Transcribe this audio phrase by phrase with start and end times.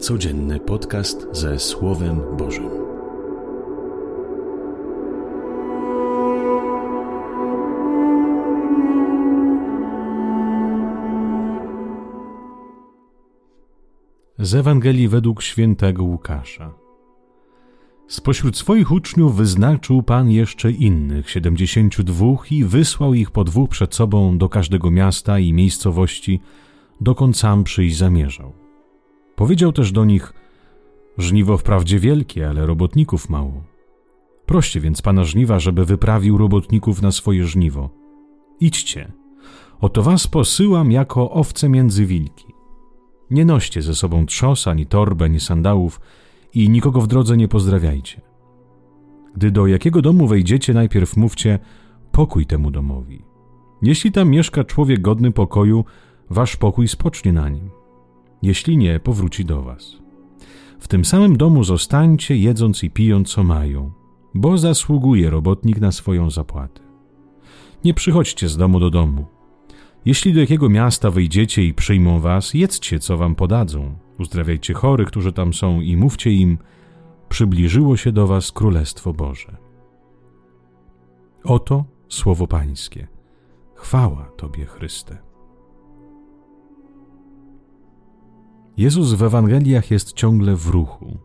[0.00, 2.70] Codzienny podcast ze Słowem Bożym.
[14.38, 16.74] Z Ewangelii według świętego Łukasza.
[18.08, 23.94] Spośród swoich uczniów wyznaczył Pan jeszcze innych, siedemdziesięciu dwóch, i wysłał ich po dwóch przed
[23.94, 26.40] sobą do każdego miasta i miejscowości,
[27.00, 28.59] dokąd sam przyjść zamierzał.
[29.40, 30.32] Powiedział też do nich:
[31.18, 33.62] Żniwo wprawdzie wielkie, ale robotników mało.
[34.46, 37.90] Proście więc pana żniwa, żeby wyprawił robotników na swoje żniwo.
[38.60, 39.12] Idźcie,
[39.80, 42.46] oto was posyłam jako owce między wilki.
[43.30, 46.00] Nie noście ze sobą trzos, ani torby, ani sandałów
[46.54, 48.20] i nikogo w drodze nie pozdrawiajcie.
[49.36, 51.58] Gdy do jakiego domu wejdziecie, najpierw mówcie
[52.12, 53.22] pokój temu domowi.
[53.82, 55.84] Jeśli tam mieszka człowiek godny pokoju,
[56.30, 57.79] wasz pokój spocznie na nim.
[58.42, 59.96] Jeśli nie, powróci do was.
[60.78, 63.92] W tym samym domu zostańcie, jedząc i pijąc, co mają,
[64.34, 66.80] bo zasługuje robotnik na swoją zapłatę.
[67.84, 69.26] Nie przychodźcie z domu do domu.
[70.04, 73.98] Jeśli do jakiego miasta wyjdziecie i przyjmą was, jedzcie, co wam podadzą.
[74.18, 76.58] Uzdrawiajcie chorych, którzy tam są i mówcie im,
[77.28, 79.56] przybliżyło się do was Królestwo Boże.
[81.44, 83.08] Oto słowo Pańskie.
[83.74, 85.29] Chwała Tobie, Chryste.
[88.76, 91.18] Jezus w Ewangeliach jest ciągle w ruchu.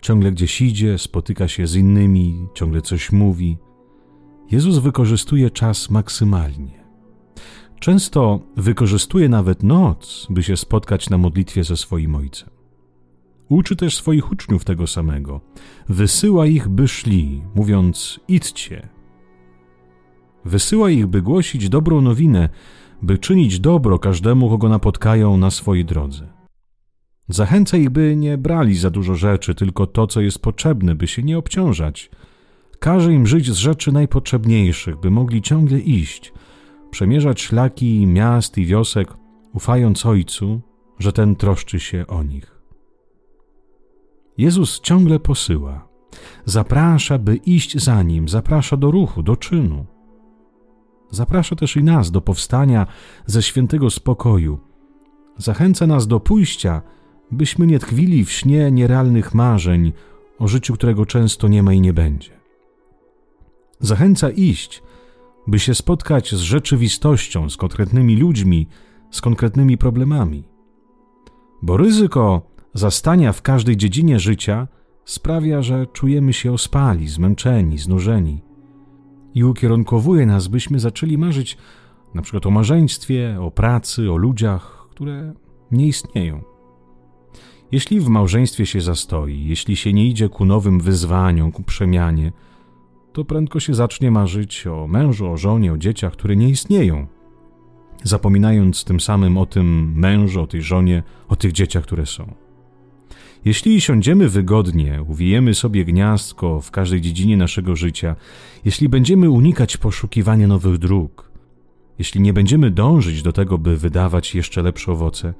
[0.00, 3.58] Ciągle gdzieś idzie, spotyka się z innymi, ciągle coś mówi.
[4.50, 6.84] Jezus wykorzystuje czas maksymalnie.
[7.80, 12.50] Często wykorzystuje nawet noc, by się spotkać na modlitwie ze swoim Ojcem.
[13.48, 15.40] Uczy też swoich uczniów tego samego.
[15.88, 18.88] Wysyła ich, by szli, mówiąc: idźcie.
[20.44, 22.48] Wysyła ich, by głosić dobrą nowinę,
[23.02, 26.41] by czynić dobro każdemu, kogo napotkają na swojej drodze.
[27.28, 31.22] Zachęca ich, by nie brali za dużo rzeczy, tylko to, co jest potrzebne, by się
[31.22, 32.10] nie obciążać.
[32.78, 36.32] Każe im żyć z rzeczy najpotrzebniejszych, by mogli ciągle iść,
[36.90, 39.14] przemierzać szlaki miast i wiosek,
[39.54, 40.60] ufając Ojcu,
[40.98, 42.62] że ten troszczy się o nich.
[44.38, 45.88] Jezus ciągle posyła,
[46.44, 49.86] zaprasza, by iść za nim, zaprasza do ruchu, do czynu.
[51.10, 52.86] Zaprasza też i nas do powstania
[53.26, 54.58] ze świętego spokoju.
[55.36, 56.82] Zachęca nas do pójścia,
[57.32, 59.92] byśmy nie tkwili w śnie nierealnych marzeń
[60.38, 62.30] o życiu, którego często nie ma i nie będzie.
[63.80, 64.82] Zachęca iść,
[65.46, 68.68] by się spotkać z rzeczywistością, z konkretnymi ludźmi,
[69.10, 70.44] z konkretnymi problemami.
[71.62, 72.42] Bo ryzyko
[72.74, 74.68] zastania w każdej dziedzinie życia
[75.04, 78.42] sprawia, że czujemy się ospali, zmęczeni, znużeni
[79.34, 81.58] i ukierunkowuje nas, byśmy zaczęli marzyć
[82.14, 85.32] na przykład o małżeństwie, o pracy, o ludziach, które
[85.70, 86.51] nie istnieją.
[87.72, 92.32] Jeśli w małżeństwie się zastoi, jeśli się nie idzie ku nowym wyzwaniom, ku przemianie,
[93.12, 97.06] to prędko się zacznie marzyć o mężu, o żonie, o dzieciach, które nie istnieją,
[98.02, 102.34] zapominając tym samym o tym mężu, o tej żonie, o tych dzieciach, które są.
[103.44, 108.16] Jeśli siądziemy wygodnie, uwijemy sobie gniazdko w każdej dziedzinie naszego życia,
[108.64, 111.30] jeśli będziemy unikać poszukiwania nowych dróg,
[111.98, 115.34] jeśli nie będziemy dążyć do tego, by wydawać jeszcze lepsze owoce,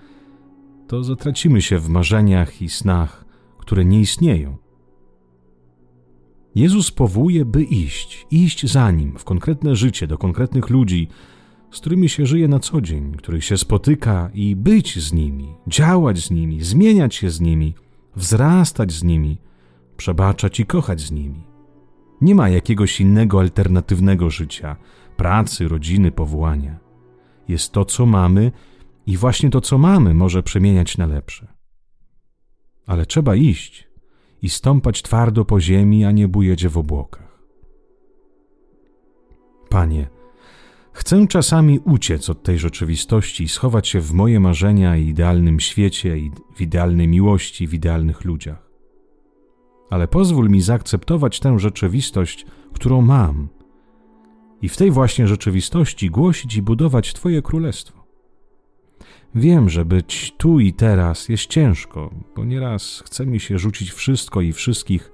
[0.92, 3.24] to zatracimy się w marzeniach i snach,
[3.58, 4.56] które nie istnieją.
[6.54, 11.08] Jezus powołuje, by iść, iść za nim w konkretne życie, do konkretnych ludzi,
[11.70, 16.18] z którymi się żyje na co dzień, których się spotyka i być z nimi, działać
[16.18, 17.74] z nimi, zmieniać się z nimi,
[18.16, 19.38] wzrastać z nimi,
[19.96, 21.42] przebaczać i kochać z nimi.
[22.20, 24.76] Nie ma jakiegoś innego alternatywnego życia,
[25.16, 26.78] pracy, rodziny, powołania.
[27.48, 28.52] Jest to, co mamy
[29.06, 31.52] i właśnie to, co mamy, może przemieniać na lepsze.
[32.86, 33.88] Ale trzeba iść
[34.42, 37.42] i stąpać twardo po ziemi, a nie bujeć w obłokach.
[39.68, 40.08] Panie,
[40.92, 46.18] chcę czasami uciec od tej rzeczywistości i schować się w moje marzenia i idealnym świecie,
[46.18, 48.70] i w idealnej miłości, w idealnych ludziach.
[49.90, 53.48] Ale pozwól mi zaakceptować tę rzeczywistość, którą mam,
[54.62, 58.01] i w tej właśnie rzeczywistości głosić i budować Twoje królestwo.
[59.34, 64.40] Wiem, że być tu i teraz jest ciężko, bo nieraz chce mi się rzucić wszystko
[64.40, 65.12] i wszystkich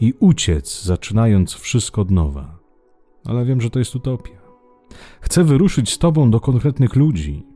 [0.00, 2.58] i uciec, zaczynając wszystko od nowa.
[3.24, 4.38] Ale wiem, że to jest utopia.
[5.20, 7.46] Chcę wyruszyć z Tobą do konkretnych ludzi,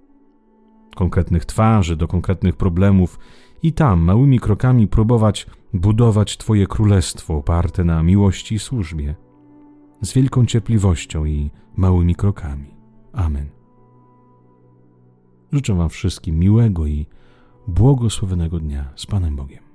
[0.94, 3.18] konkretnych twarzy, do konkretnych problemów
[3.62, 9.14] i tam małymi krokami próbować budować Twoje królestwo oparte na miłości i służbie,
[10.00, 12.74] z wielką cierpliwością i małymi krokami.
[13.12, 13.61] Amen.
[15.52, 17.06] Życzę Wam wszystkim miłego i
[17.68, 19.71] błogosławionego dnia z Panem Bogiem.